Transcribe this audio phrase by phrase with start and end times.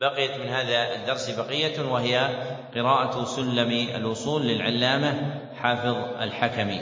[0.00, 2.30] بقيت من هذا الدرس بقية وهي
[2.74, 6.80] قراءة سلم الوصول للعلامة حافظ الحكمي.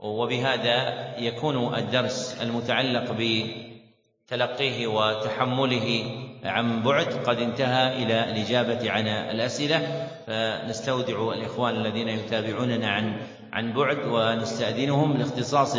[0.00, 6.04] وبهذا يكون الدرس المتعلق بتلقيه وتحمله
[6.44, 7.06] عن بعد.
[7.26, 10.08] قد انتهى إلى الإجابة عن الأسئلة.
[10.26, 13.16] فنستودع الإخوان الذين يتابعوننا عن
[13.52, 15.76] عن بعد ونستأذنهم لاختصاص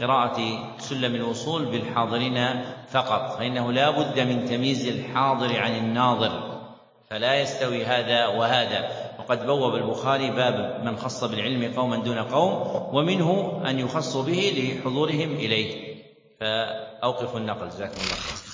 [0.00, 0.38] قراءة
[0.78, 2.62] سلم الوصول بالحاضرين
[2.96, 6.60] فقط فإنه لا بد من تمييز الحاضر عن الناظر
[7.10, 8.90] فلا يستوي هذا وهذا.
[9.18, 12.52] وقد بوب البخاري باب من خص بالعلم قوما دون قوم
[12.94, 15.96] ومنه أن يخص به لحضورهم إليه.
[16.40, 17.68] فأوقفوا النقل.
[17.68, 18.45] جزاكم الله خير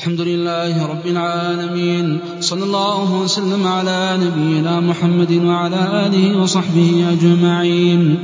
[0.00, 2.18] الحمد لله رب العالمين.
[2.40, 8.18] صلى الله وسلم على نبينا محمد وعلى آله وصحبه أجمعين.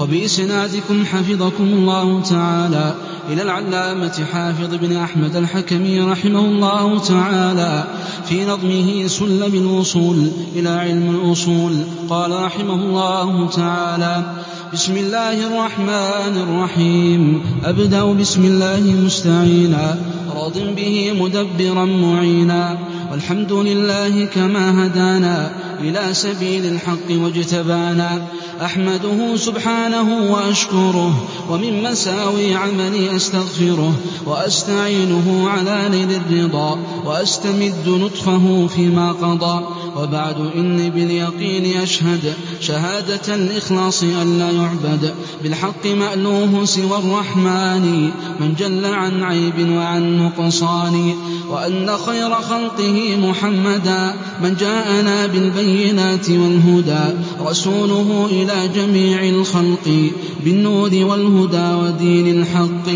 [0.00, 2.94] وبإسنادكم حفظكم الله تعالى.
[3.32, 7.84] إلى العلامة حافظ بن أحمد الحكمي رحمه الله تعالى.
[8.24, 11.72] في نظمه سلم الوصول إلى علم الأصول.
[12.10, 14.32] قال رحمه الله تعالى
[14.72, 17.42] بسم الله الرحمن الرحيم.
[17.64, 19.98] أبدأ بسم الله مستعينا.
[20.48, 22.78] راض به مدبرا معينا.
[23.10, 28.26] والحمد لله كما هدانا إلى سبيل الحق واجتبانا.
[28.64, 33.94] أحمده سبحانه وأشكره ومن مساوي عملي أستغفره
[34.26, 39.64] وأستعينه على نيل الرضا وأستمد لطفه فيما قضى.
[39.96, 48.86] وبعد إني باليقين أشهد شهادة الإخلاص أن لا يعبد بالحق مألوه سوى الرحمن من جل
[48.86, 51.14] عن عيب وعن نقصان.
[51.50, 57.04] وأن خير خلقه محمدا من جاءنا بالبينات والهدى
[57.40, 60.10] رسوله إلى جميع الخلق
[60.44, 62.90] بالنور والهدى ودين الحق.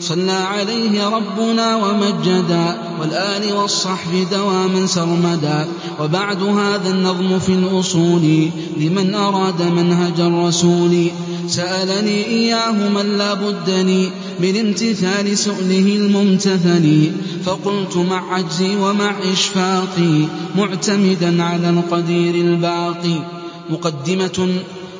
[0.00, 5.68] صلى عليه ربنا ومجدا والآل والصحب دواما سرمدا.
[6.00, 11.10] وبعد هذا النظم في الأصول لمن أراد منهج الرسول.
[11.52, 17.12] سألني إياه من لا بدني من امتثال سؤله الممتثل
[17.44, 20.26] فقلت مع عجزي ومع إشفاقي
[20.56, 23.18] معتمدا على القدير الباقي.
[23.70, 24.48] مقدمة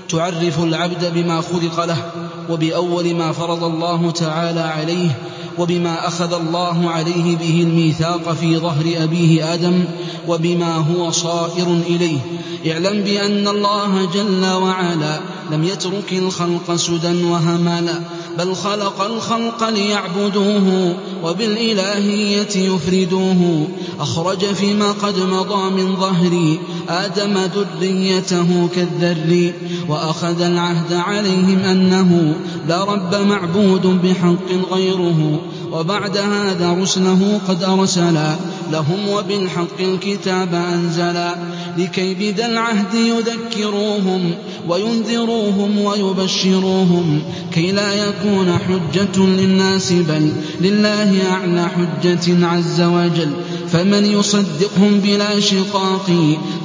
[0.09, 2.11] تعرف العبد بما خلق له
[2.51, 5.11] وبأول ما فرض الله تعالى عليه
[5.59, 9.85] وبما أخذ الله عليه به الميثاق في ظهر أبيه آدم
[10.29, 12.19] وبما هو صائر إليه.
[12.67, 15.21] اعلم بأن الله جل وعلا
[15.51, 18.01] لم يترك الخلق سدى وهمالا
[18.39, 23.69] بل خلق الخلق ليعبدوه وبالإلهية يفردوه
[24.01, 27.39] أخرج فيما قد مضى من ظهري آدم
[27.81, 29.53] ذريته كالذر
[29.89, 32.35] وأخذ العهد عليهم أنه
[32.69, 35.41] لا رب معبود بحق غيره.
[35.73, 38.37] وبعد هذا رسله قد أرسلا
[38.73, 41.35] لهم وبالحق الكتاب أنزلا
[41.79, 44.35] لكي بذا العهد يذكروهم
[44.69, 47.23] وينذروهم ويبشروهم
[47.53, 53.31] كي لا يكون حجة للناس بل لله أعلى حجة عز وجل
[53.73, 56.11] فمن يصدقهم بلا شقاق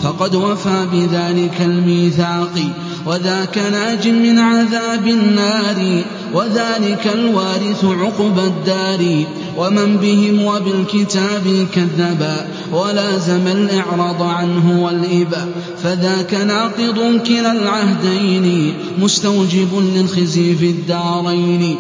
[0.04, 2.60] فقد وفى بذلك الميثاق
[3.08, 6.04] وذاك ناج من عذاب النار
[6.34, 9.26] وذلك الوارث عقب الدار.
[9.58, 15.52] ومن بهم وبالكتاب كذبا ولازم الإعراض عنه والإبا
[15.84, 21.76] فذاك ناقض كلا العهدين مستوجب للخزي في الدارين.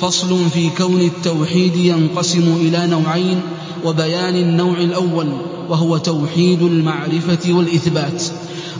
[0.00, 3.40] فصل في كون التوحيد ينقسم إلى نوعين
[3.84, 5.26] وبيان النوع الأول
[5.68, 8.22] وهو توحيد المعرفة والإثبات.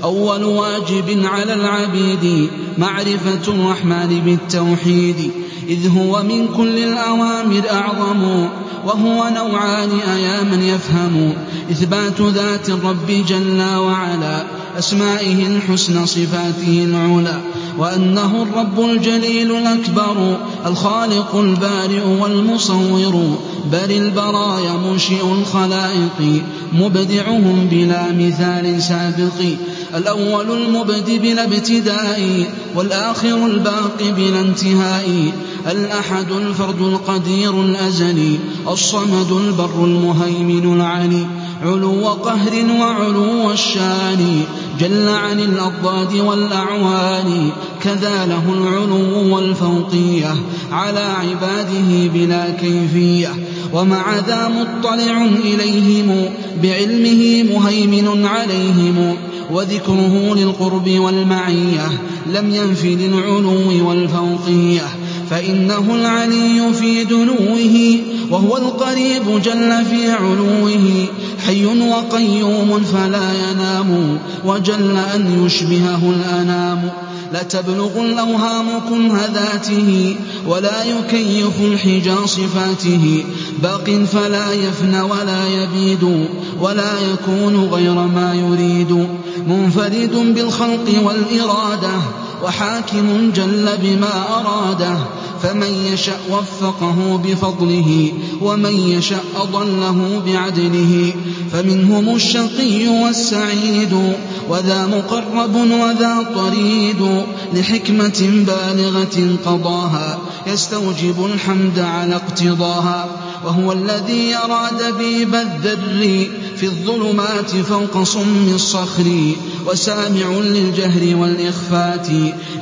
[0.07, 5.31] أول واجب على العبيد معرفة الرحمن بالتوحيد
[5.69, 8.49] إذ هو من كل الأوامر أعظم
[8.85, 11.33] وهو نوعان أيا من يفهم
[11.71, 14.43] إثبات ذات الرب جل وعلا.
[14.79, 17.41] أسمائه الحسنى صفاته العلى
[17.79, 20.37] وأنه الرب الجليل الأكبر
[20.67, 23.37] الخالق البارئ والمصور
[23.73, 26.43] بل البرايا منشئ الخلائق
[26.73, 29.57] مبدعهم بلا مثال سابق
[29.95, 35.33] الأول المبدي بلا ابتداء والآخر الباقي بلا انتهاء
[35.71, 41.27] الأحد الفرد القدير الأزلي الصمد البر المهيمن العلي
[41.63, 44.43] علو قهر وعلو الشان
[44.81, 47.51] جل عن الأضداد والأعوان
[47.83, 50.35] كذا له العلو والفوقية
[50.73, 53.29] على عباده بلا كيفية.
[53.73, 56.25] ومع ذا مطلع إليهم
[56.63, 59.17] بعلمه مهيمن عليهم.
[59.51, 61.89] وذكره للقرب والمعية
[62.27, 64.83] لم ينف للعلو والفوقية.
[65.31, 67.99] فإنه العلي في دنوه
[68.31, 71.07] وهو القريب جل في علوه.
[71.47, 76.91] حي وقيوم فلا ينام وجل أن يشبهه الأنام.
[77.35, 80.17] لتبلغ الأوهام كنه ذاته
[80.49, 83.25] ولا يكيف الحجى صفاته
[83.63, 86.27] باق فلا يفنى ولا يبيد
[86.61, 89.07] ولا يكون غير ما يريد.
[89.49, 94.99] منفرد بالخلق والإرادة وحاكم جل بما أراده
[95.43, 98.13] فمن يشأ وفقه بفضله
[98.43, 101.15] ومن يشأ أضله بعدله
[101.53, 104.15] فمنهم الشقي والسعيد
[104.49, 107.23] وذا مقرب وذا طريد
[107.55, 113.09] لحكمة بالغة قضاها يستوجب الحمد على اقتضاها
[113.45, 119.35] وهو الذي يرى دبيب الذر في الظلمات فوق صم الصخر
[119.67, 122.09] وسامع للجهر والإخفات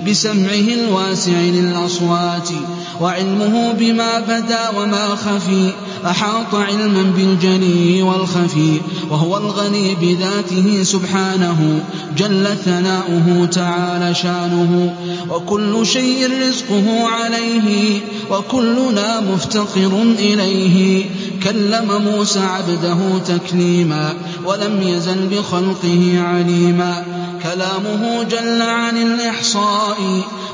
[0.07, 2.49] بسمعه الواسع للأصوات.
[3.01, 5.71] وعلمه بما بدا وما خفي
[6.07, 8.81] أحاط علما بالجلي والخفي
[9.11, 11.81] وهو الغني بذاته سبحانه
[12.17, 14.95] جل ثناؤه تعالى شانه.
[15.31, 18.01] وكل شيء رزقه عليه
[18.31, 21.05] وكلنا مفتقر إليه.
[21.43, 24.15] كلم موسى عبده تكليما
[24.45, 27.05] ولم يزل بخلقه عليما.
[27.43, 29.97] كلامه جل عن الإحصاء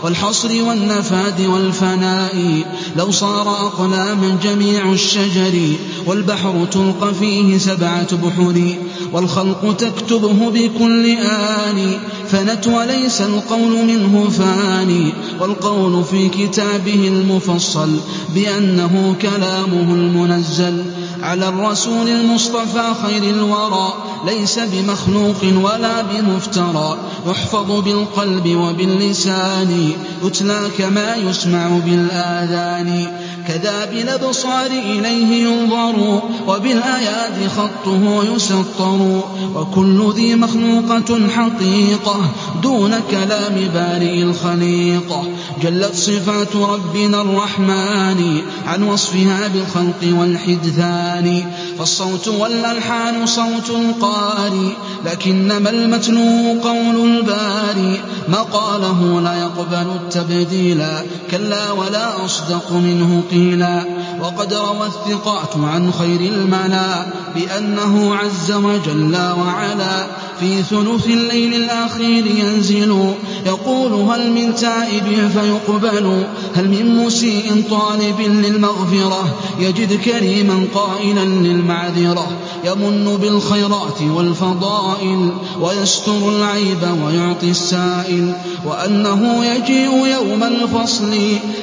[0.02, 2.64] والحصر والنفاد والفناء.
[2.97, 5.61] لو صار أقلاما جميع الشجر
[6.06, 8.75] والبحر تلقى فيه سبعة بحر
[9.12, 11.93] والخلق تكتبه بكل آن
[12.29, 17.91] فنت وليس القول منه فاني والقول في كتابه المفصل
[18.35, 20.85] بأنه كلامه المنزل.
[21.22, 23.94] على الرسول المصطفى خير الورى
[24.26, 26.99] ليس بمخلوق ولا بمفترى.
[27.26, 29.93] يحفظ بالقلب وباللسان
[30.25, 33.12] يتلى كما يسمع بالآذان.
[33.48, 39.20] كذا بالأبصار إليه ينظر وبالآيات خطه يسطر.
[39.54, 42.20] وكل ذي مخلوقة حقيقة
[42.62, 45.28] دون كلام بارئ الخليقة
[45.62, 51.52] جلت صفات ربنا الرحمن عن وصفها بالخلق والحدثان.
[51.78, 62.25] فالصوت والألحان صوت القاري لكنما المتلو قول الباري ما قاله لا يقبل التبديلا كلا ولا
[62.25, 63.22] أصدق منه.
[63.31, 63.85] قيلا
[64.21, 70.06] وقد روى الثقات عن خير الملا بأنه عز وجل وعلا
[70.41, 73.15] في ثلث الليل الأخير ينزل.
[73.47, 76.27] يقول هل من تائب فيقبل.
[76.55, 79.38] هل من مسيء طالب للمغفرة.
[79.61, 82.27] يجد كريما قائلا للمعذرة.
[82.65, 85.31] يمن بالخيرات والفضائل.
[85.61, 88.33] ويستر العيب ويعطي السائل.
[88.67, 91.19] وأنه يجيء يوم الفصل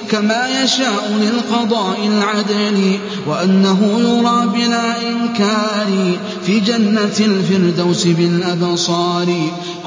[0.10, 3.00] كما يشاء للقضاء العدل.
[3.28, 5.02] وأنه يرى بلا
[5.57, 9.27] إنكار في جنة الفردوس بالأبصار.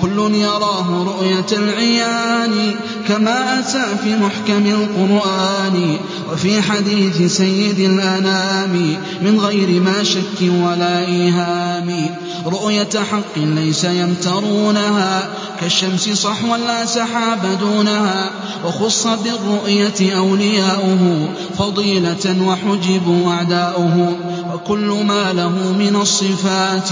[0.00, 2.74] كل يراه رؤية العيان
[3.08, 5.96] كما أتى في محكم القرآن.
[6.32, 12.06] وفي حديث سيد الأنام من غير ما شك ولا إيهام.
[12.46, 15.28] رؤية حق ليس يمترونها
[15.60, 18.30] كالشمس صحوا لا سحاب دونها.
[18.66, 21.28] وخص بالرؤية أولياؤه
[21.58, 24.16] فضيلة وحجبوا أعداؤه.
[24.54, 26.88] وكل ما له من الصفات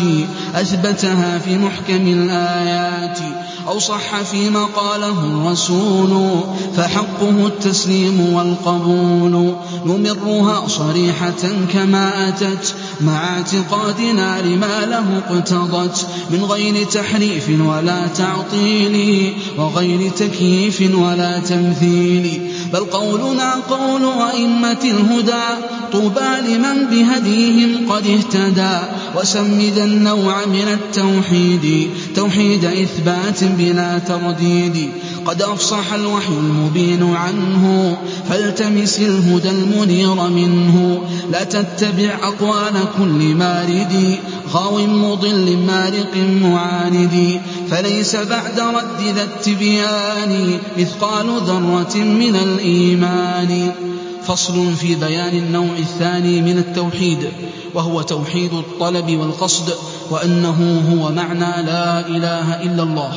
[0.55, 3.19] أثبتها في محكم الآيات
[3.69, 6.41] أو صح فيما قاله الرسول
[6.77, 9.55] فحقه التسليم والقبول
[9.87, 20.11] نمرها صريحة كما أتت مع اعتقادنا لما له اقتضت من غير تحريف ولا تعطيل وغير
[20.11, 22.50] تكييف ولا تمثيل.
[22.73, 24.02] بل قولنا قول
[24.35, 25.47] أئمة الهدى
[25.93, 28.78] طوبى لمن بهديهم قد اهتدى
[29.17, 31.90] وسم ذا النوع من التوحيد.
[32.15, 34.91] توحيد إثبات بلا ترديد.
[35.27, 37.97] قد أفصح الوحي المبين عنه
[38.29, 41.03] فالتمس الهدى المنير منه.
[41.33, 44.19] لا تتبع أقوال كل مارد
[44.53, 47.41] غاو مضل مارق معاند.
[47.71, 53.73] فليس بعد رد ذا التبيان مثقال ذرة من الإيمان.
[54.29, 57.29] فصل في بيان النوع الثاني من التوحيد
[57.75, 59.75] وهو توحيد الطلب والقصد
[60.11, 63.13] وأنه هو معنى لا إله إلا الله.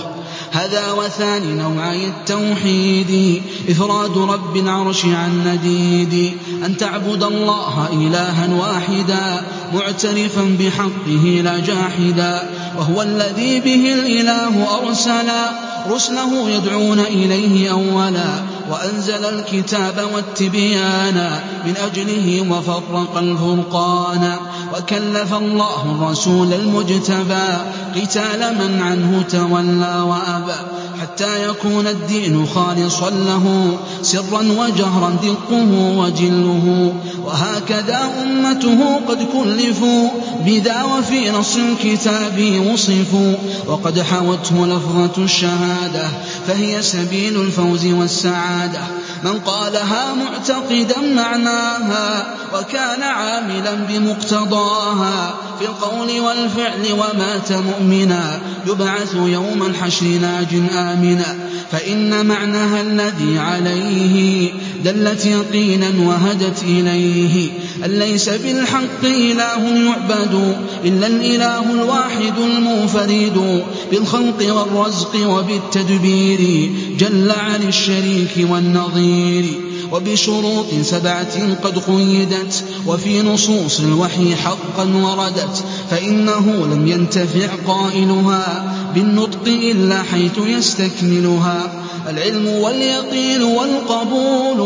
[0.52, 6.34] هذا وثاني نوعي التوحيد إفراد رب العرش عن نديد
[6.66, 9.42] أن تعبد الله إلها واحدا
[9.74, 15.52] معترفا بحقه لا جاحدا وهو الذي به الإله أرسلا
[15.90, 18.44] رسله يدعون إليه أولا.
[18.70, 21.32] وأنزل الكتاب والتبيان
[21.66, 24.36] من أجله وفرق الفرقان.
[24.74, 27.48] وكلف الله الرسول المجتبى
[27.96, 30.81] قتال من عنه تولى وأبى.
[31.02, 36.94] حتى يكون الدين خالصا له سرا وجهرا دقه وجله.
[37.26, 40.10] وهكذا أمته قد كلفوا
[40.46, 43.34] بدا وفي نص الكتاب وصفوا.
[43.68, 46.08] وقد حوته لفظة الشهادة
[46.48, 48.82] فهي سبيل الفوز والسعادة.
[49.24, 60.06] من قالها معتقدا معناها وكان عاملا بمقتضاها في القول والفعل ومات مؤمنا يبعث يوم الحشر
[60.06, 61.36] ناج آمنا.
[61.72, 64.52] فإن معناها الذي عليه
[64.86, 67.50] دلت يقينا وهدت إليه.
[67.86, 76.72] أن ليس بالحق إله يعبد إلا الإله الواحد المنفرد بالخلق والرزق وبالتدبير.
[77.00, 79.46] جل عن الشريك والنظير.
[79.92, 85.64] وبشروط سبعة قد قيدت وفي نصوص الوحي حقا وردت.
[85.92, 88.76] فإنه لم ينتفع قائلها.
[88.96, 91.72] بالنطق إلا حيث يستكملها.
[92.10, 94.60] العلم واليقين والقبول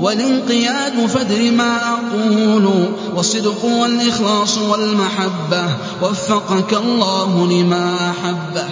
[0.00, 2.88] والانقياد فدر ما أقول.
[3.16, 5.66] والصدق والإخلاص والمحبة
[6.02, 8.68] وفقك الله لما أحبه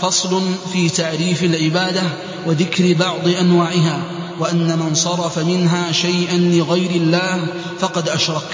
[0.00, 2.02] فصل في تعريف العبادة
[2.46, 4.00] وذكر بعض أنواعها
[4.40, 7.46] وأن من صرف منها شيئا لغير الله
[7.78, 8.48] فقد أشرك.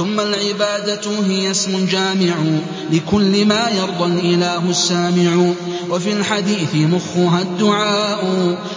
[0.00, 2.34] ثم العبادة هي اسم جامع
[2.92, 5.52] لكل ما يرضى الإله السامع.
[5.90, 8.22] وفي الحديث مخها الدعاء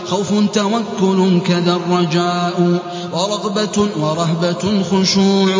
[0.06, 2.80] خوف توكل كذا الرجاء
[3.13, 5.56] ورغبة ورهبة خشوع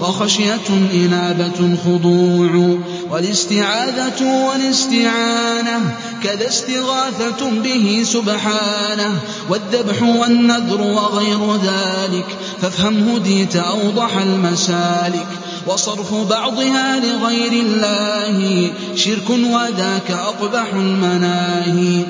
[0.00, 2.78] وخشية إنابة خضوع.
[3.10, 9.18] والاستعاذة والاستعانة كذا استغاثة به سبحانه
[9.50, 12.26] والذبح والنذر وغير ذلك
[12.60, 15.26] فافهم هديت أوضح المسالك.
[15.66, 22.04] وصرف بعضها لغير الله شرك وذاك أقبح المناهي.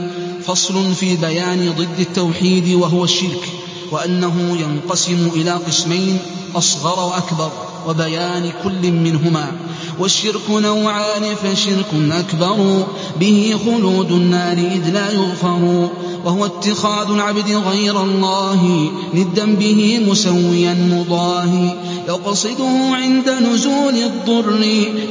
[0.46, 3.48] فصل في بيان ضد التوحيد وهو الشرك
[3.90, 6.18] وأنه ينقسم إلى قسمين
[6.54, 7.50] أصغر وأكبر
[7.86, 9.52] وبيان كل منهما.
[10.00, 12.86] والشرك نوعان فشرك أكبر.
[13.20, 15.88] به خلود النار إذ لا يغفر.
[16.24, 18.90] وهو اتخاذ العبد غير الله.
[19.14, 21.76] ندا به مسويا مضاهي
[22.08, 24.50] يقصده عند نزول الضر.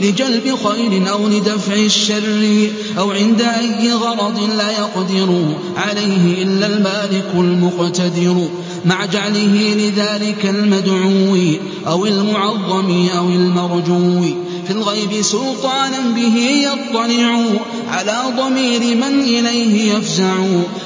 [0.01, 2.70] لجلب خير أو لدفع الشر.
[2.98, 5.46] أو عند أي غرض لا يقدر.
[5.77, 8.48] عليه إلا المالك المقتدر.
[8.86, 11.38] مع جعله لذلك المدعو.
[11.88, 14.45] أو المعظم أو المرجو.
[14.65, 17.39] في الغيب سلطانا به يطلع
[17.89, 20.36] على ضمير من إليه يفزع.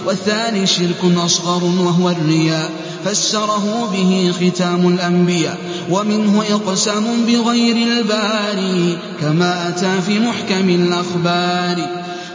[0.05, 2.71] والثاني شرك أصغر وهو الرياء
[3.05, 5.57] فسره به ختام الأنبياء.
[5.89, 11.77] ومنه إقسام بغير الباري كما أتى في محكم الأخبار.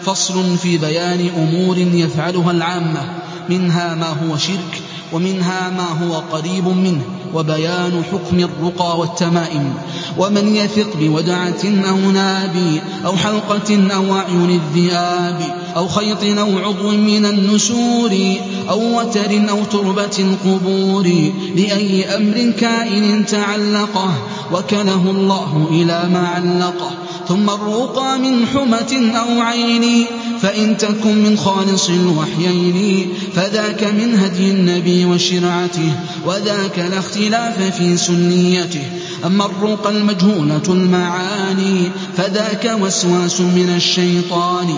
[0.02, 3.02] فصل في بيان أمور يفعلها العامة
[3.48, 4.82] منها ما هو شرك
[5.12, 7.02] ومنها ما هو قريب منه.
[7.34, 9.74] وبيان حكم الرقى والتمائم
[10.18, 12.56] ومن يثق بودعة أو ناب
[13.06, 15.40] أو حلقة أو أعين الذئاب
[15.76, 18.10] أو خيط أو عضو من النسور
[18.70, 24.14] أو وتر أو تربة القبور لأي أمر كائن تعلقه
[24.52, 26.90] وكله الله إلى ما علقه
[27.28, 30.06] ثم الرقى من حمة أو عين
[30.44, 35.92] فإن تكن من خالص الوحيين فذاك من هدي النبي وشرعته
[36.26, 38.84] وذاك لا اختلاف في سنيته.
[39.24, 44.68] أما الرقى المجهولة المعاني فذاك وسواس من الشيطان.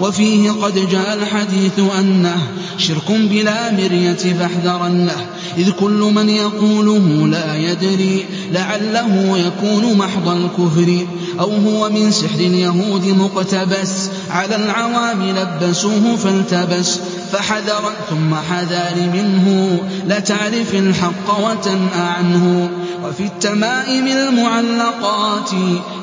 [0.00, 5.26] وفيه قد جاء الحديث أنه شرك بلا مرية فاحذرنه
[5.58, 11.06] إذ كل من يقوله لا يدري لعله يكون محض الكفر
[11.40, 14.05] أو هو من سحر اليهود مقتبس.
[14.30, 16.98] على العوام لبسوه فالتبس
[17.32, 19.78] فحذرا ثم حذار منه.
[20.08, 22.70] لتعرف الحق وتنأى عنه.
[23.04, 25.50] وفي التمائم المعلقات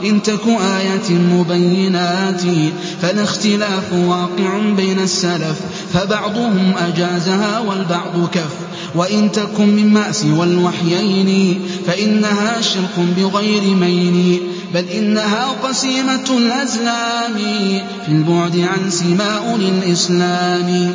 [0.04, 2.42] إن تك آية مبينات
[3.02, 5.60] فالاختلاف واقع بين السلف
[5.94, 8.54] فبعضهم أجازها والبعض كف.
[8.96, 14.40] وإن تكن من مأس والوحيين فإنها شرك بغير مين.
[14.74, 17.38] بل إنها قسيمة الأزلام
[18.06, 20.94] في البعد عن سماء الإسلام.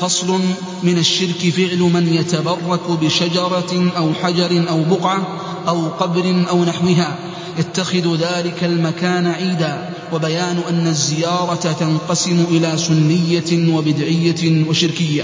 [0.00, 0.40] فصل
[0.82, 5.26] من الشرك فعل من يتبرك بشجرة أو حجر أو بقعة
[5.68, 7.18] أو قبر أو نحوها.
[7.58, 9.90] يتخذ ذلك المكان عيدا.
[10.12, 15.22] وبيان أن الزيارة تنقسم إلى سنية وبدعية وشركية.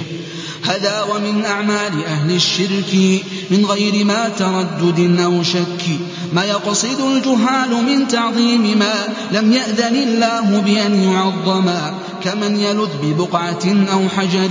[0.62, 5.84] هذا ومن أعمال أهل الشرك من غير ما تردد أو شك.
[6.32, 8.94] ما يقصد الجهال من تعظيم ما
[9.32, 14.50] لم يأذن الله بأن يعظما كمن يلذ ببقعة أو حجر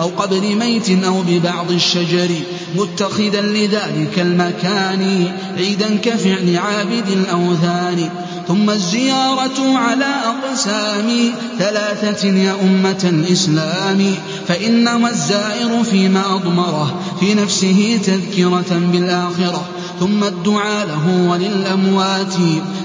[0.00, 2.30] أو قبر ميت أو ببعض الشجر.
[2.76, 8.08] متخذا لذلك المكان عيدا كفعل عابد الأوثان.
[8.48, 14.14] ثم الزيارة على أقسام ثلاثة يا أمة الإسلام.
[14.48, 19.64] فإنما الزائر فيما أضمره في نفسه تذكرة بالآخرة
[20.00, 22.34] ثم الدعاء له وللأموات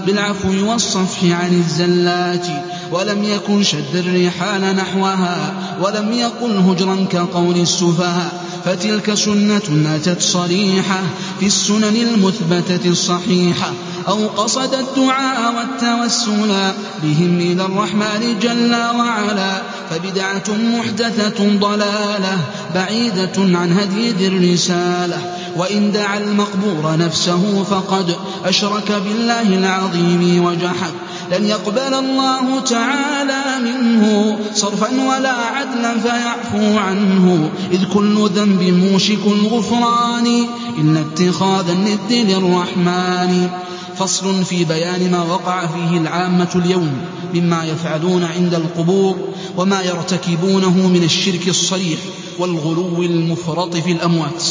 [0.06, 2.48] بالعفو والصفح عن الزلات.
[2.92, 8.47] ولم يكن شد الرحال نحوها ولم يقل هجرا كقول السفهاء.
[8.68, 11.02] فتلك سنة أتت صريحة
[11.40, 13.72] في السنن المثبتة الصحيحة
[14.08, 16.72] أو قصد الدعاء والتوسل
[17.04, 22.38] بهم إلى الرحمن جل وعلا فبدعة محدثة ضلالة
[22.76, 25.34] بعيدة عن هدي ذي الرسالة.
[25.56, 30.92] وإن دعا المقبور نفسه فقد أشرك بالله العظيم وجحد.
[31.32, 37.50] لن يقبل الله تعالى منه صرفا ولا عدلا فيعفو عنه.
[37.72, 40.46] إذ كل ذنب موشك الغفران
[40.78, 43.50] إن اتخاذ الند للرحمن.
[43.98, 46.92] فصل في بيان ما وقع فيه العامة اليوم
[47.34, 49.16] مما يفعلون عند القبور
[49.58, 52.00] وما يرتكبونه من الشرك الصريح
[52.40, 54.44] والغلو المفرط في الأموات.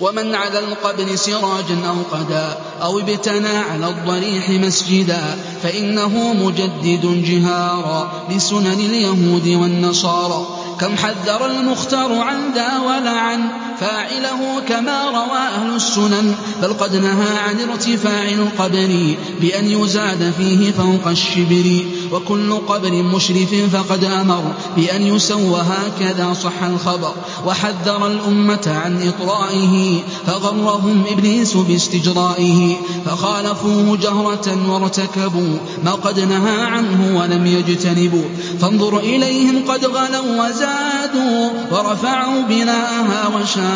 [0.00, 8.80] ومن على القبر سراجا أو قدا أو ابتنى على الضريح مسجدا فإنه مجدد جهارا لسنن
[8.80, 10.46] اليهود والنصارى
[10.80, 13.48] كم حذر المختار عن ذا ولعن
[13.82, 21.08] فاعله كما روى أهل السنن بل قد نهى عن ارتفاع القبر بأن يزاد فيه فوق
[21.08, 24.42] الشبر وكل قبر مشرف فقد أمر
[24.76, 27.14] بأن يسوى هكذا صح الخبر.
[27.46, 37.46] وحذر الأمة عن إطرائه فغرهم إبليس باستجرائه فخالفوه جهرة وارتكبوا ما قد نهى عنه ولم
[37.46, 38.24] يجتنبوا.
[38.60, 43.71] فانظر إليهم قد غلوا وزادوا ورفعوا بناءها وشادوا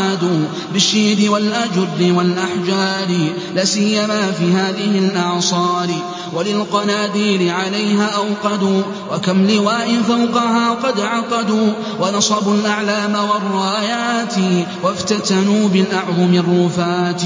[0.72, 3.08] بالشيد والأجر والأحجار
[3.54, 5.88] لسيما في هذه الأعصار.
[6.32, 8.82] وللقناديل عليها أوقدوا
[9.12, 14.34] وكم لواء فوقها قد عقدوا ونصبوا الأعلام والرايات
[14.82, 17.22] وافتتنوا بالأعظم الروفات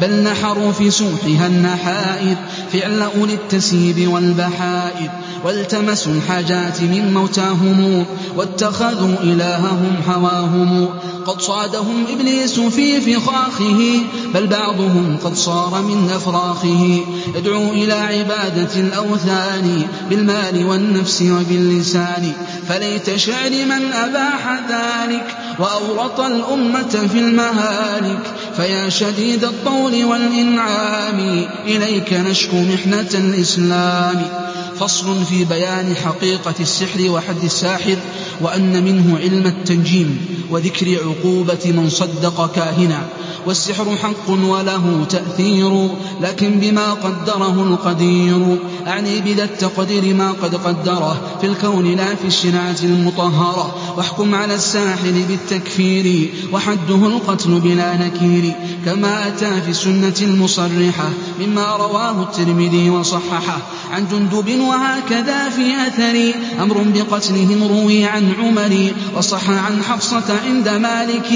[0.00, 2.36] بل نحروا في سوحها النحائر
[2.72, 5.10] فعل أولي التسيب والبحائر.
[5.44, 8.06] والتمسوا الحاجات من موتاهم
[8.36, 10.88] واتخذوا إلههم هواهم.
[11.26, 14.00] قد صادهم إبليس في فخاخه
[14.34, 17.00] بل بعضهم قد صار من أفراخه.
[17.36, 22.32] يدعو إلى عبادة الأوثان بالمال والنفس وباللسان.
[22.68, 28.22] فليت شعر من أباح ذلك وأورط الأمة في المهالك.
[28.56, 34.44] فيا شديد الطول والإنعام إليك نشكو محنة الإسلام.
[34.80, 37.96] فصل في بيان حقيقة السحر وحد الساحر
[38.40, 43.08] وأن منه علم التنجيم وذكر عقوبة من صدق كاهنا.
[43.46, 45.88] والسحر حق وله تأثير
[46.20, 48.58] لكن بما قدره القدير.
[48.88, 51.20] أعني بذا التقدير ما قد قدره.
[51.40, 53.94] في الكون لا في الشرعة المطهرة.
[53.96, 56.30] واحكم على الساحر بالتكفير.
[56.52, 58.52] وحده القتل بلا نكير.
[58.84, 61.08] كما أتى في السنة المصرحة.
[61.40, 63.58] مما رواه الترمذي وصححه.
[63.92, 66.34] عن جندب وهكذا في أثر.
[66.62, 68.92] أمر بقتلهم روي عن عمر.
[69.16, 71.30] وصح عن حفصة عند مالك.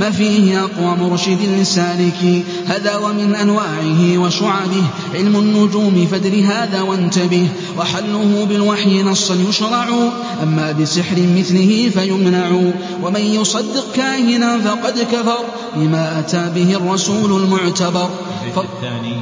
[0.00, 4.84] ما فيه أقوى مرشد للسالك هذا ومن أنواعه وشعبه.
[5.14, 7.48] علم النجوم فدر هذا وانتبه.
[7.78, 9.88] وحله بالوحي نصا يشرع.
[10.42, 12.72] أما بسحر مثله فيمنع.
[13.02, 15.44] ومن يصدق كاهنا فقد كفر
[15.76, 18.10] بما أتى به الرسول المعتبر.
[18.56, 19.20] الثاني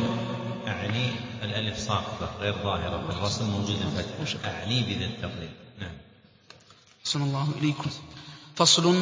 [0.68, 1.06] أعني
[1.44, 4.44] الألف صاقبة غير ظاهرة في الرسم موجود الفتح.
[4.44, 5.96] أعني بذا التقليل نعم.
[7.04, 7.90] صلى الله إليكم.
[8.54, 8.94] فصل.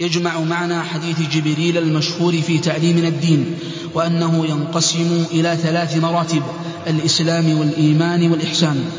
[0.00, 3.58] يجمع معنى حديث جبريل المشهور في تعليمنا الدين
[3.94, 6.42] وأنه ينقسم إلى ثلاث مراتب.
[6.88, 8.90] الإسلام والإيمان والإحسان.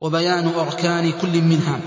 [0.00, 1.80] وبيان أركان كل منها.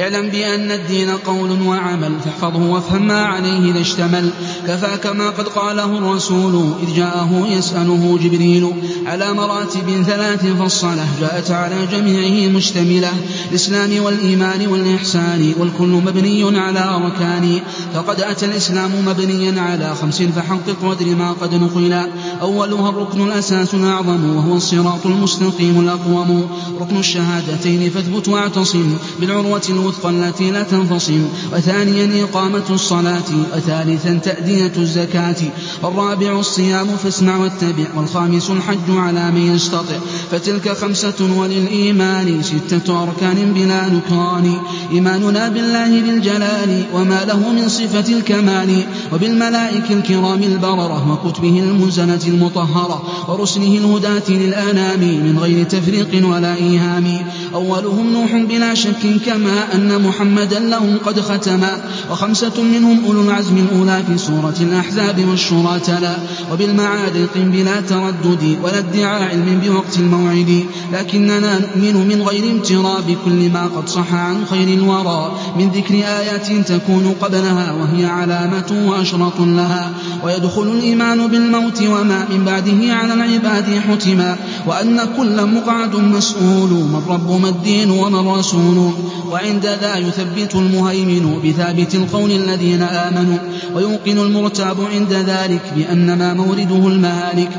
[0.00, 4.30] اعلم بأن الدين قول وعمل فاحفظه وافهم ما عليه إذا اشتمل.
[4.66, 8.72] كفاك ما قد قاله الرسول إذ جاءه يسأله جبريل
[9.06, 13.12] على مراتب ثلاث فالصلاة جاءت على جميعه مشتملة
[13.50, 17.60] الإسلام والإيمان والإحسان والكل مبني على أركان.
[17.94, 22.08] فقد أتى الإسلام مبنيا على خمس فحقق وادر ما قد نقلا
[22.40, 26.50] أولها الركن الأساس الأعظم وهو الصراط المستقيم الأقوم.
[26.80, 31.28] ركن الشهادتين فاثبت واعتصم بالعروة الوثقى التي لا تنفصم.
[31.52, 33.30] وثانيا إقامة الصلاة.
[33.56, 35.36] وثالثا تأدية الزكاة.
[35.82, 37.84] والرابع الصيام فاسمع واتبع.
[37.96, 39.98] والخامس الحج على من يستطع.
[40.30, 44.56] فتلك خمسة وللإيمان ستة أركان بلا نكران
[44.92, 48.84] إيماننا بالله بالجلال وما له من صفة الكمال.
[49.12, 53.02] وبالملائكة الكرام البررة وكتبه المنزلة المطهرة.
[53.28, 57.26] ورسله الهداة للآنام من غير تفريق ولا إيهام.
[57.54, 64.02] أولهم نوح بلا شك كما أن محمدا لهم قد ختما وخمسة منهم أولو العزم الأولى
[64.06, 66.16] في سورة الأحزاب والشورى تلا
[66.52, 70.64] وبالمعارق بلا تردد ولا ادعاء علم بوقت الموعد.
[70.92, 75.32] لكننا نؤمن من غير امتراء بكل ما قد صح عن خير الورى.
[75.58, 79.90] من ذكر آيات تكون قبلها وهي علامة وأشرط لها.
[80.24, 84.36] ويدخل الإيمان بالموت وما من بعده على العباد حتما
[84.66, 88.92] وأن كل مقعد مسؤول من رب ما الدين وما الرسول
[89.30, 93.38] وعند ذا يثبت المهيمن بثابت القول الذين آمنوا
[93.74, 97.50] ويوقن المرتاب عند ذلك بأن ما مورده المهالك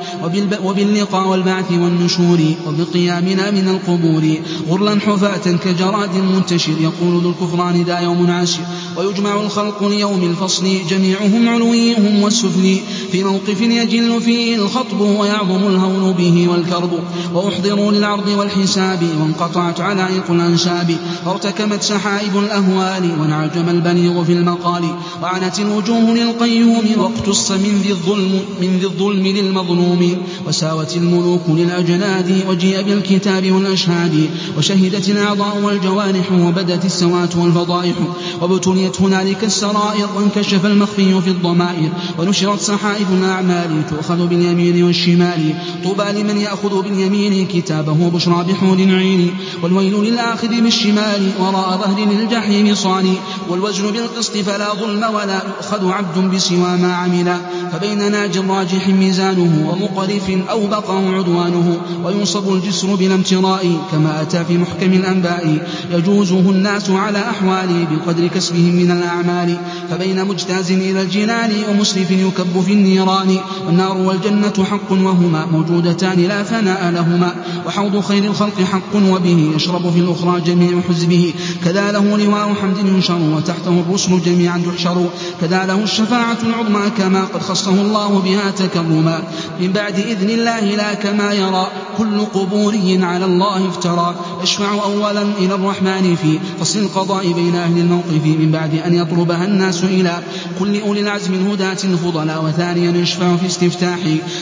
[0.63, 4.37] وباللقاء والبعث والنشور وبقيامنا من القبور
[4.69, 8.61] غرلا حفاة كجراد منتشر يقول ذو الكفران ذا يوم عاشر.
[8.97, 12.79] ويجمع الخلق ليوم الفصل جميعهم علويهم والسفلي
[13.11, 16.99] في موقف يجل فيه الخطب ويعظم الهون به والكرب.
[17.33, 24.83] وأحضروا للعرض والحساب وانقطعت علائق الأنساب وارتكمت سحائب الأهوال وانعجم البليغ في المقال.
[25.23, 30.17] وعنت الوجوه للقيوم واقتص من ذي الظلم من ذي الظلم للمظلوم.
[30.47, 34.29] وساوت الملوك للأجناد وجيء بالكتاب والأشهاد.
[34.57, 37.95] وشهدت الأعضاء والجوارح وبدت السوات والفضائح.
[38.41, 41.89] وابتليت هنالك السرائر وانكشف المخفي في الضمائر.
[42.19, 45.55] ونشرت سحائب الأعمال تؤخذ باليمين والشمال.
[45.83, 49.31] طوبى لمن يأخذ باليمين كتابه بشرى بحور عين
[49.63, 53.13] والويل للآخذ بالشمال وراء ظهر للجحيم صاني
[53.49, 57.37] والوزن بالقسط فلا ظلم ولا يؤخذ عبد بسوى ما عمل
[57.71, 64.57] فبين ناج راجح ميزانه ومقرف أو بقى عدوانه وينصب الجسر بلا امتراء كما أتى في
[64.57, 65.67] محكم الأنباء.
[65.91, 69.57] يجوزه الناس على أحوال بقدر كسبهم من الأعمال.
[69.89, 73.37] فبين مجتاز إلى الجنان ومسرف يكب في النيران.
[73.65, 77.35] والنار والجنة حق وهما موجودتان لا فناء لهما.
[77.65, 81.33] وحوض خير الخلق حق وبه يشرب في الأخرى جميع حزبه.
[81.67, 85.05] كذا له لواء حمد ينشر وتحته الرسل جميعا تحشر
[85.41, 89.23] كذا له الشفاعة العظمى كما قد خصه الله بها تكرما.
[89.59, 91.67] من بعد إذن الله لا كما يرى.
[91.97, 94.15] كل قبوري على الله افترى.
[94.43, 98.25] يشفع أولا إلى الرحمن في فصل القضاء بين أهل الموقف.
[98.25, 100.19] من بعد أن يطلبها الناس إلى
[100.59, 103.99] كل أولي العزم الهداة الفضلاء وثانيا يشفع في استفتاح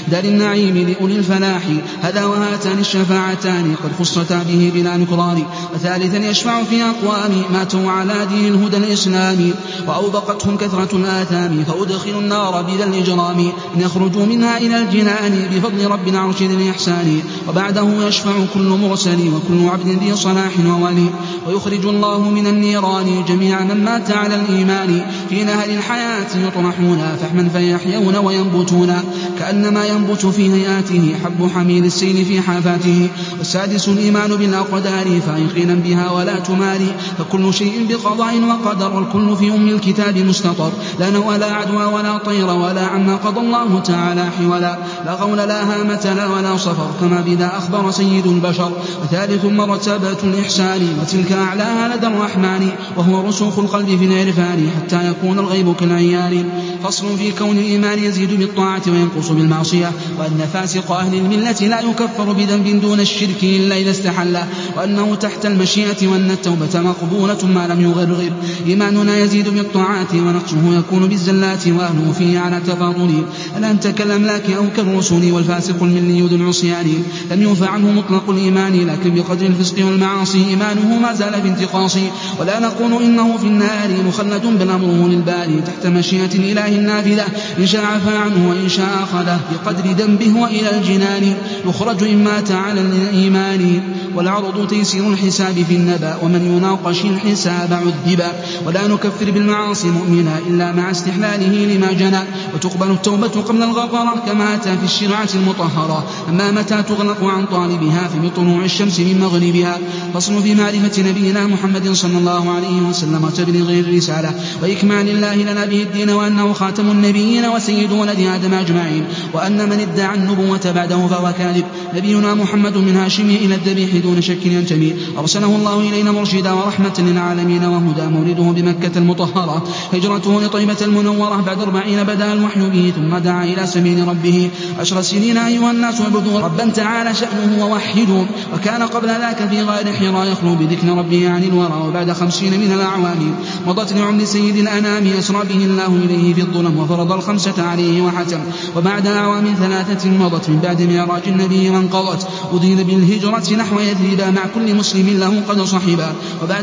[0.07, 1.63] دار النعيم لأولي الفلاح.
[2.01, 5.43] هذا وهاتان الشفاعتان قد خصتا به بلا نكران
[5.75, 6.81] وثالثا يشفع في
[7.15, 9.53] أقوام ماتوا على دين الهدى الإسلامي
[9.87, 13.39] وأوبقتهم كثرة الآثام فأدخلوا النار بذا الإجرام
[13.75, 19.69] إن يخرجوا منها إلى الجنان بفضل رب العرش ذي الإحسان وبعده يشفع كل مرسل وكل
[19.69, 21.09] عبد ذي صلاح وولي
[21.47, 28.15] ويخرج الله من النيران جميع من مات على الإيمان في نهر الحياة يطرحون فحما فيحيون
[28.15, 28.93] وينبتون
[29.39, 36.39] كأنما ينبت في هيئاته حب حميل السيل في حافاته والسادس الإيمان بالأقدار فأيقنا بها ولا
[36.39, 40.71] تماري فكل شيء بقضاء وقدر والكل في أم الكتاب مستطر.
[40.99, 44.77] لا نوى لا عدوى ولا طير ولا عما قضى الله تعالى حولا.
[45.05, 46.87] لا غول لا هامة لا ولا صفر.
[47.01, 48.71] كما بذا أخبر سيد البشر.
[49.03, 50.97] وثالث مرتبة الإحسان.
[51.01, 52.69] وتلك أعلاها لدى الرحمن.
[52.97, 56.49] وهو رسوخ القلب في العرفان حتى يكون الغيب كالعيان.
[56.83, 59.91] فصل في كون الإيمان يزيد بالطاعة وينقص بالمعصية.
[60.19, 64.37] وأن فاسق أهل الملة لا يكفر بذنب دون الشرك إلا إذا استحل.
[64.77, 68.31] وأنه تحت المشيئة وأن التوبة مقبولة ما لم يغرغر
[68.67, 73.25] إيماننا يزيد بالطاعات ونقصه يكون بالزلات وأهله فيه على تفاضل.
[73.71, 79.45] أنت كالأملاك أو كالرسل والفاسق الملي ذو العصيان لم يوفى عنه مطلق الإيمان لكن بقدر
[79.45, 81.97] الفسق والمعاصي إيمانه ما زال في انتقاص
[82.39, 87.25] ولا نقول إنه في النار مخلد بل أمره للباري تحت مشيئة الإله النافذة.
[87.59, 91.35] إن شاء عفى عنه وإن شاء أخذه بقدر ذنبه وإلى الجنان.
[91.65, 93.81] يخرج إن مات على الإيمان.
[94.15, 96.17] والعرض تيسير الحساب في النبأ.
[96.23, 96.41] ومن
[96.85, 98.31] يناقش الحساب عذبا.
[98.65, 102.19] ولا نكفر بالمعاصي مؤمنا إلا مع استحلاله لما جنى.
[102.53, 106.05] وتقبل التوبة قبل الغفرة كما أتى في الشرعة المطهرة.
[106.29, 109.79] أما متى تغلق عن طالبها فمن طلوع الشمس من مغربها؟
[110.13, 114.33] فصل في معرفة نبينا محمد صلى الله عليه وسلم وتبليغ الرسالة.
[114.61, 119.05] وإكمال الله لنا به الدين وأنه خاتم النبيين وسيد ولد آدم أجمعين.
[119.33, 121.65] وأن من ادعى النبوة بعده فهو كاذب.
[121.95, 127.63] نبينا محمد من هاشم إلى الذبيح دون شك ينتمي أرسله الله إلينا مرشدا ورحمة للعالمين
[127.63, 129.63] وهدى مولده بمكة المطهرة.
[129.93, 134.49] هجرته لطيبة المنورة بعد أربعين بدأ الوحي به ثم دعا إلى سبيل ربه.
[134.79, 140.31] عشر سنين أيها الناس اعبدوا ربا تعالى شأنه ووحدوا وكان قبل ذاك في غار حراء
[140.31, 143.35] يخلو بذكر ربه عن الورى وبعد خمسين من الأعوام
[143.67, 148.39] مضت لعمر سيد الأنام أسرى به الله إليه في الظلم وفرض الخمسة عليه وحتم
[148.75, 154.75] وبعد أعوام ثلاثة مضت من بعد معراج النبي وانقضت أذين بالهجرة نحو يثرب مع كل
[154.75, 156.13] مسلم له قد صحبا.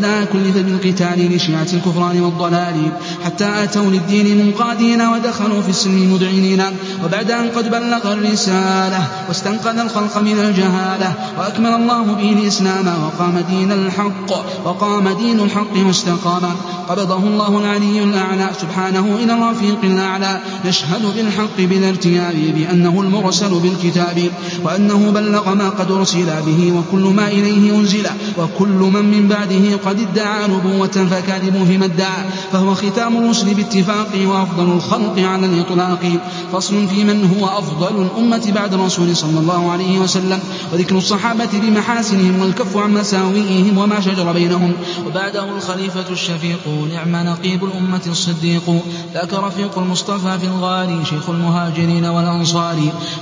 [0.03, 2.93] وبعدها كلف بالقتال لشيعة الكفران والضلال
[3.25, 6.63] حتى أتوا للدين منقادين ودخلوا في السلم مذعنين
[7.05, 13.73] وبعد أن قد بلغ الرسالة واستنقذ الخلق من الجهالة وأكمل الله به الإسلام وقام دين
[13.73, 14.31] الحق
[14.65, 16.43] وقام دين الحق واستقام
[16.89, 20.41] قبضه الله العلي الأعلى سبحانه إلى الرفيق الأعلى.
[20.67, 24.31] نشهد بالحق بلا ارتياب بأنه المرسل بالكتاب
[24.65, 28.07] وأنه بلغ ما قد أرسل به وكل ما إليه أنزل
[28.39, 34.73] وكل من من بعده قد ادعى نبوة فكاذب فيما ادعى فهو ختام الرسل باتفاق وأفضل
[34.73, 36.13] الخلق على الإطلاق.
[36.53, 40.41] فصل في من هو أفضل الأمة بعد الرسول صلى الله عليه وسلم
[40.73, 44.73] وذكر الصحابة بمحاسنهم والكف عن مساوئهم وما شجر بينهم.
[45.07, 48.83] وبعده الخليفة الشفيق نعم نقيب الأمة الصديق.
[49.15, 52.77] ذاك رفيق المصطفى في الغار شيخ المهاجرين والأنصار.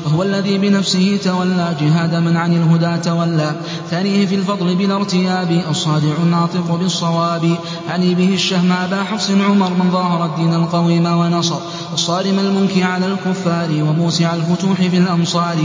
[0.05, 3.55] وهو الذي بنفسه تولى جهاد من عن الهدى تولى.
[3.91, 6.15] ثانية في الفضل بلا ارتياب الصادع
[6.55, 7.57] الناطق بالصواب.
[7.91, 11.57] عني به الشهم أبا حفص عمر من ظاهر الدين القويم ونصر.
[11.95, 15.57] الصارم المنكي على الكفار وموسع الفتوح في الأمصار.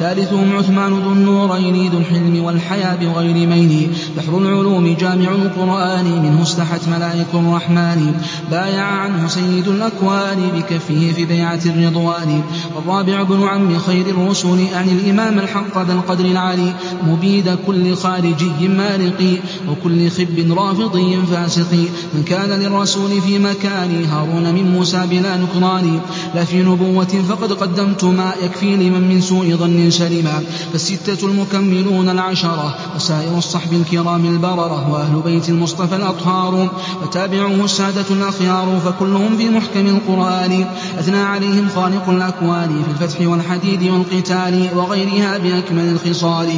[0.00, 6.88] ثالثهم عثمان ذو النورين ذو الحلم والحياة بغير مين بحر العلوم جامع القرآن منه استحت
[6.88, 8.20] ملائك الرحمن.
[8.50, 12.42] بايع عنه سيد الأكوان بكفه في بيعة الرضوان.
[12.76, 16.72] والرابع ابن عم خير الرسل عن الإمام الحق ذا القدر العلي
[17.06, 21.72] مبيد كل خارجي مارق وكل خب رافضي فاسق.
[22.14, 26.00] من كان للرسول في مكان هارون من موسى بلا نكران.
[26.34, 30.42] لا في نبوة فقد قدمت ما يكفي لمن من سوء ظن سلما
[30.72, 36.68] فالستة المكملون العشرة وسائر الصحب الكرام البررة وأهل بيت المصطفى الأطهار.
[37.02, 40.66] وتابعوه السادة الأخيار فكلهم في محكم القرآن.
[40.98, 46.48] أثنى عليهم خالق الأكوان في الفتح والحديد والقتال وغيرها بأكمل الخصال.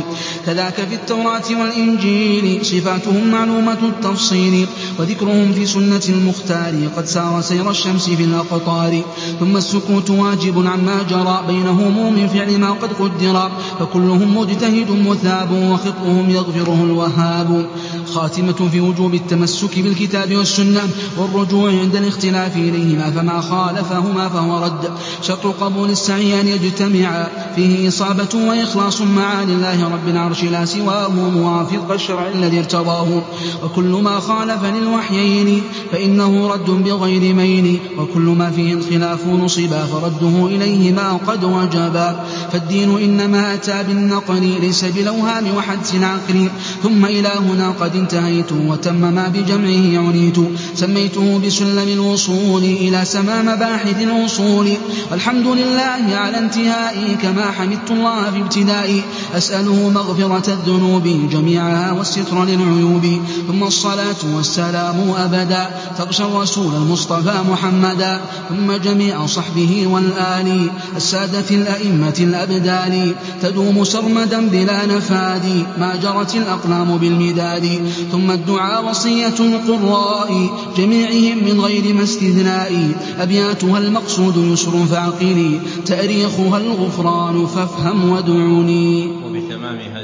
[0.46, 4.66] كذاك في التوراة والإنجيل صفاتهم معلومة التفصيل.
[4.98, 6.88] وذكرهم في سنة المختار.
[6.96, 9.02] قد سار سير الشمس في الأقطار.
[9.40, 13.50] ثم السكوت واجب عما جرى بينهم من فعل ما قد قدر.
[13.80, 17.66] فكلهم مجتهد مثاب وخطئهم يغفره الوهاب.
[18.14, 20.82] خاتمة في وجوب التمسك بالكتاب والسنة.
[21.16, 24.90] والرجوع عند الاختلاف إليهما فما خالفهما فهو رد.
[25.22, 27.26] شرط قبول السعي أن يجتمع.
[27.56, 33.22] فيه إصابة وإخلاص مع لله رب العرش لا سواه موافق الشرع الذي ارتضاه.
[33.64, 35.62] وكل ما خالف للوحيين
[35.92, 42.24] فإنه رد بغير مين وكل ما فيه الخلاف نصبا فرده إليهما قد وجبا.
[42.52, 46.48] فالدين إنما أتى بالنقل ليس بالأوهام وحدس عقل
[46.82, 50.36] ثم إلى هنا قد انتهيت وتم ما بجمعه عنيت.
[50.74, 54.72] سميته بسلم الوصول إلى سما مباحث الوصول.
[55.10, 59.02] والحمد لله على انتهائي كما حمدت الله في ابتدائي.
[59.36, 63.20] أسأله مغفرة الذنوب جميعها والستر للعيوب.
[63.48, 65.70] ثم الصلاة والسلام أبدا.
[65.98, 68.20] تغشى الرسول المصطفى محمدا.
[68.48, 70.70] ثم جميع صحبه والآل.
[70.96, 73.14] السادة الأئمة الأبدال.
[73.42, 75.66] تدوم سرمدا بلا نفاد.
[75.78, 77.88] ما جرت الأقلام بالمداد.
[78.12, 80.50] ثم الدعاء وصية القراء.
[80.76, 82.92] جميعهم من غير ما استثناء.
[83.18, 89.06] أبياتها المقصود يسر فعقلي تأريخها الغفران فافهم وادعوني.
[89.06, 90.03] وبتمام هذه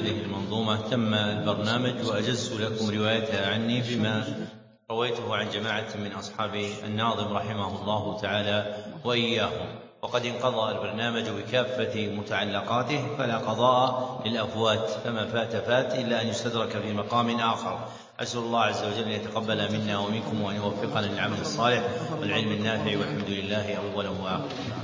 [0.76, 4.24] تم البرنامج وأجزت لكم روايتها عني بما
[4.90, 6.54] رويته عن جماعة من أصحاب
[6.84, 9.66] الناظم رحمه الله تعالى وإياهم.
[10.02, 16.92] وقد انقضى البرنامج بكافة متعلقاته فلا قضاء للأفوات فما فات فات إلا أن يستدرك في
[16.92, 17.88] مقام آخر.
[18.20, 21.82] أسأل الله عز وجل أن يتقبل منا ومنكم وأن يوفقنا للعمل الصالح
[22.20, 24.79] والعلم النافع والحمد لله أولا وآخرا